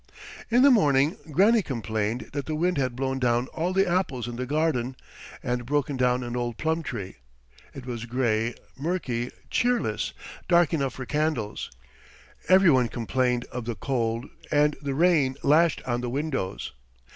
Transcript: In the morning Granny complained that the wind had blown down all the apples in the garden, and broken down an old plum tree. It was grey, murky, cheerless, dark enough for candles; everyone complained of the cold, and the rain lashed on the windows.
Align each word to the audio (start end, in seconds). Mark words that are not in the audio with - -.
In 0.49 0.63
the 0.63 0.71
morning 0.71 1.15
Granny 1.31 1.61
complained 1.61 2.31
that 2.33 2.47
the 2.47 2.55
wind 2.55 2.79
had 2.79 2.95
blown 2.95 3.19
down 3.19 3.45
all 3.49 3.71
the 3.71 3.87
apples 3.87 4.27
in 4.27 4.35
the 4.35 4.47
garden, 4.47 4.95
and 5.43 5.63
broken 5.63 5.95
down 5.95 6.23
an 6.23 6.35
old 6.35 6.57
plum 6.57 6.81
tree. 6.81 7.17
It 7.75 7.85
was 7.85 8.07
grey, 8.07 8.55
murky, 8.75 9.29
cheerless, 9.51 10.13
dark 10.47 10.73
enough 10.73 10.95
for 10.95 11.05
candles; 11.05 11.69
everyone 12.49 12.87
complained 12.87 13.45
of 13.51 13.65
the 13.65 13.75
cold, 13.75 14.25
and 14.49 14.75
the 14.81 14.95
rain 14.95 15.37
lashed 15.43 15.83
on 15.83 16.01
the 16.01 16.09
windows. 16.09 16.71